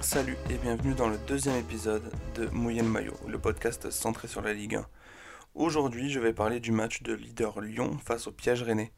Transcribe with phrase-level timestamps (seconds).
[0.00, 4.42] Salut et bienvenue dans le deuxième épisode de Mouiller le maillot, le podcast centré sur
[4.42, 4.86] la Ligue 1.
[5.54, 8.92] Aujourd'hui, je vais parler du match de leader Lyon face au piège rennais.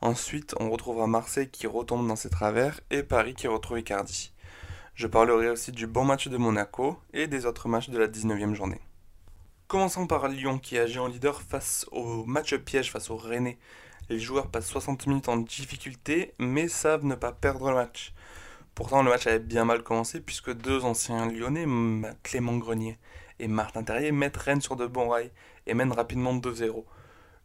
[0.00, 4.32] Ensuite, on retrouvera Marseille qui retombe dans ses travers et Paris qui retrouve Icardi.
[4.94, 8.54] Je parlerai aussi du bon match de Monaco et des autres matchs de la 19e
[8.54, 8.80] journée.
[9.66, 13.58] Commençons par Lyon qui agit en leader face au match piège face au Rennais.
[14.08, 18.12] Les joueurs passent 60 minutes en difficulté mais savent ne pas perdre le match.
[18.74, 21.66] Pourtant le match avait bien mal commencé puisque deux anciens lyonnais,
[22.24, 22.98] Clément Grenier
[23.38, 25.30] et Martin Terrier, mettent Rennes sur de bons rails
[25.66, 26.84] et mènent rapidement 2-0.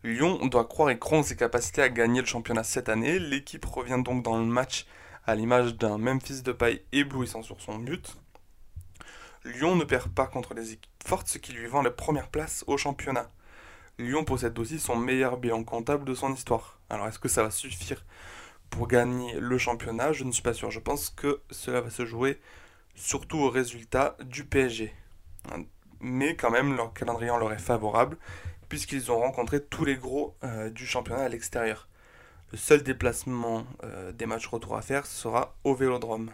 [0.03, 3.19] Lyon doit croire et croire ses capacités à gagner le championnat cette année.
[3.19, 4.87] L'équipe revient donc dans le match
[5.27, 8.17] à l'image d'un Memphis de paille éblouissant sur son but.
[9.45, 12.63] Lyon ne perd pas contre les équipes fortes, ce qui lui vend la première place
[12.65, 13.29] au championnat.
[13.99, 16.79] Lyon possède aussi son meilleur bilan comptable de son histoire.
[16.89, 18.03] Alors est-ce que ça va suffire
[18.69, 20.71] pour gagner le championnat Je ne suis pas sûr.
[20.71, 22.39] Je pense que cela va se jouer
[22.95, 24.93] surtout au résultat du PSG.
[26.01, 28.17] Mais quand même, leur calendrier leur est favorable,
[28.67, 31.87] puisqu'ils ont rencontré tous les gros euh, du championnat à l'extérieur.
[32.51, 36.31] Le seul déplacement euh, des matchs retour à faire sera au Vélodrome.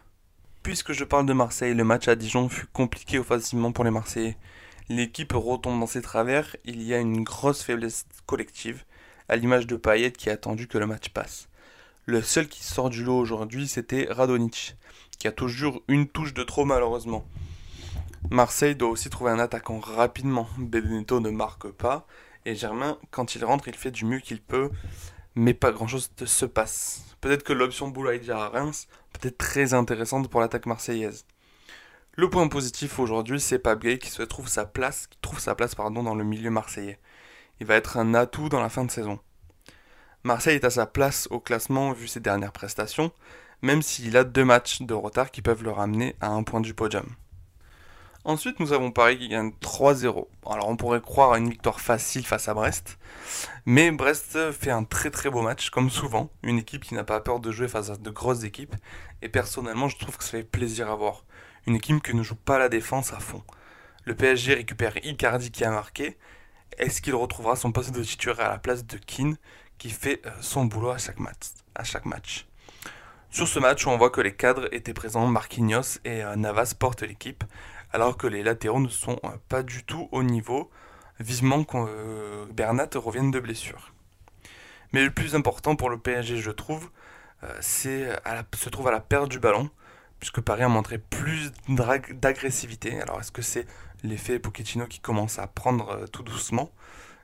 [0.64, 4.38] Puisque je parle de Marseille, le match à Dijon fut compliqué facilement pour les Marseillais.
[4.90, 8.84] L'équipe retombe dans ses travers, il y a une grosse faiblesse collective,
[9.30, 11.50] à l'image de Payet qui a attendu que le match passe.
[12.08, 14.78] Le seul qui sort du lot aujourd'hui, c'était Radonic,
[15.18, 17.26] qui a toujours une touche de trop malheureusement.
[18.30, 20.48] Marseille doit aussi trouver un attaquant rapidement.
[20.60, 22.06] Benedetto ne marque pas,
[22.46, 24.70] et Germain, quand il rentre, il fait du mieux qu'il peut,
[25.34, 27.16] mais pas grand-chose se passe.
[27.22, 31.26] Peut-être que l'option Boulaïdia à Reims peut être très intéressante pour l'attaque marseillaise.
[32.14, 35.74] Le point positif aujourd'hui, c'est Pabgay qui se trouve sa place, qui trouve sa place
[35.74, 37.00] pardon, dans le milieu marseillais.
[37.60, 39.20] Il va être un atout dans la fin de saison.
[40.26, 43.12] Marseille est à sa place au classement vu ses dernières prestations,
[43.62, 46.74] même s'il a deux matchs de retard qui peuvent le ramener à un point du
[46.74, 47.06] podium.
[48.24, 50.26] Ensuite, nous avons Paris qui gagne 3-0.
[50.50, 52.98] Alors, on pourrait croire à une victoire facile face à Brest,
[53.68, 56.32] mais Brest fait un très très beau match, comme souvent.
[56.42, 58.76] Une équipe qui n'a pas peur de jouer face à de grosses équipes,
[59.22, 61.24] et personnellement, je trouve que ça fait plaisir à voir.
[61.68, 63.44] Une équipe qui ne joue pas la défense à fond.
[64.06, 66.18] Le PSG récupère Icardi qui a marqué.
[66.80, 69.38] Est-ce qu'il retrouvera son poste de titulaire à la place de Keane,
[69.78, 71.84] qui fait euh, son boulot à chaque match, à
[73.30, 77.04] Sur ce match, on voit que les cadres étaient présents, Marquinhos et euh, Navas portent
[77.04, 77.44] l'équipe
[77.92, 80.70] alors que les latéraux ne sont euh, pas du tout au niveau.
[81.20, 83.94] Vivement que Bernat revienne de blessure.
[84.92, 86.90] Mais le plus important pour le PSG, je trouve,
[87.62, 88.10] c'est
[88.54, 89.70] se trouve à la perte du ballon,
[90.20, 93.00] puisque Paris a montré plus d'agressivité.
[93.00, 93.66] Alors est-ce que c'est
[94.04, 96.70] l'effet Pochettino qui commence à prendre tout doucement?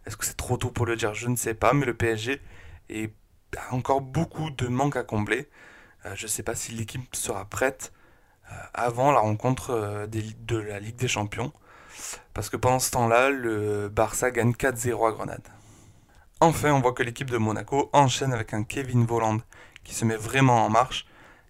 [0.06, 1.13] Est-ce que c'est trop tôt pour le dire?
[1.13, 2.41] Je ne sais pas, mais le PSG
[2.89, 5.50] a encore beaucoup de manques à combler.
[6.16, 7.94] je ne sais pas si l'équipe sera prête
[8.51, 11.51] euh, avant la rencontre euh, de la Ligue des Champions.
[12.34, 15.47] Parce que pendant ce temps-là, le Barça gagne 4-0 à Grenade.
[16.40, 19.40] Enfin, on voit que l'équipe de Monaco enchaîne avec un Kevin Voland
[19.84, 21.06] qui se met vraiment en marche,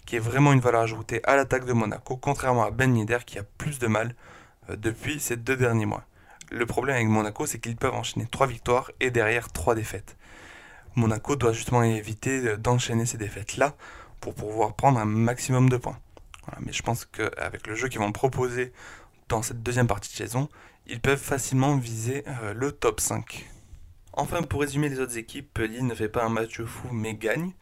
[0.06, 3.40] qui est vraiment une valeur ajoutée à l'attaque de Monaco, contrairement à Ben Yedder qui
[3.40, 4.16] a plus de mal
[4.70, 6.04] euh, depuis ces deux derniers mois.
[6.52, 10.18] Le problème avec Monaco, c'est qu'ils peuvent enchaîner 3 victoires et derrière 3 défaites.
[10.96, 13.76] Monaco doit justement éviter d'enchaîner ces défaites-là
[14.20, 15.98] pour pouvoir prendre un maximum de points
[16.60, 18.72] mais je pense qu'avec le jeu qu'ils vont proposer
[19.30, 20.50] dans cette deuxième partie de saison,
[20.88, 23.48] ils peuvent facilement viser euh, le top 5.
[24.14, 27.54] Enfin, pour résumer les autres équipes, Lille ne fait pas un match fou mais gagne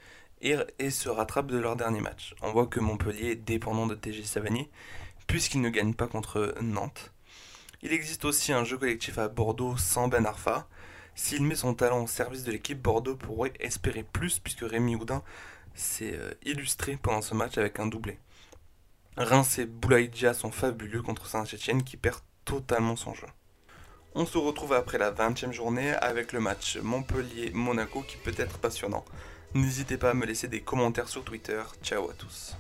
[0.42, 2.34] et, se rattrape de leur dernier match.
[2.42, 4.70] On voit que Montpellier est dépendant de TG Savanier
[5.28, 7.12] puisqu'il ne gagne pas contre Nantes.
[7.82, 10.68] Il existe aussi un jeu collectif à Bordeaux sans Ben Arfa.
[11.16, 15.24] S'il met son talent au service de l'équipe, Bordeaux pourrait espérer plus puisque Rémi Houdin
[15.76, 18.20] s'est euh, illustré pendant ce match avec un doublé.
[19.18, 23.28] Reims et Boulaïdja sont fabuleux contre Saint-Etienne qui perd totalement son jeu.
[24.16, 29.06] On se retrouve après la 20e journée avec le match Montpellier-Monaco qui peut être passionnant.
[29.54, 31.62] N'hésitez pas à me laisser des commentaires sur Twitter.
[31.84, 32.56] Ciao à tous.